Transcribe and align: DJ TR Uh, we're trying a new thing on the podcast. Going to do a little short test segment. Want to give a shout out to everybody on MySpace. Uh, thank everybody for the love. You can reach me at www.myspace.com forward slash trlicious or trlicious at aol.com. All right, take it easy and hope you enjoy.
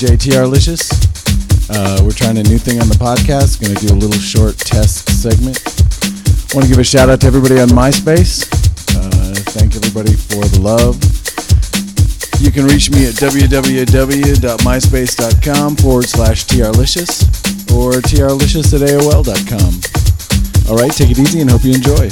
DJ 0.00 0.16
TR 0.16 0.48
Uh, 1.68 2.00
we're 2.02 2.16
trying 2.16 2.38
a 2.38 2.42
new 2.44 2.56
thing 2.56 2.80
on 2.80 2.88
the 2.88 2.96
podcast. 2.96 3.60
Going 3.60 3.76
to 3.76 3.86
do 3.86 3.92
a 3.92 4.00
little 4.00 4.18
short 4.18 4.56
test 4.56 5.06
segment. 5.20 5.60
Want 6.54 6.64
to 6.64 6.70
give 6.72 6.78
a 6.78 6.84
shout 6.84 7.10
out 7.10 7.20
to 7.20 7.26
everybody 7.26 7.60
on 7.60 7.68
MySpace. 7.68 8.48
Uh, 8.96 9.34
thank 9.52 9.76
everybody 9.76 10.14
for 10.16 10.40
the 10.48 10.58
love. 10.58 10.96
You 12.40 12.50
can 12.50 12.64
reach 12.64 12.90
me 12.90 13.08
at 13.08 13.14
www.myspace.com 13.20 15.76
forward 15.76 16.08
slash 16.08 16.46
trlicious 16.46 17.22
or 17.68 18.00
trlicious 18.00 18.72
at 18.72 18.80
aol.com. 18.88 19.80
All 20.70 20.76
right, 20.80 20.90
take 20.90 21.10
it 21.10 21.18
easy 21.18 21.42
and 21.42 21.50
hope 21.50 21.62
you 21.62 21.74
enjoy. 21.74 22.08